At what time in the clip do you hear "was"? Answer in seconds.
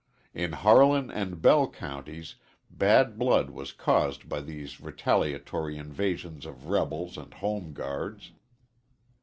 3.51-3.71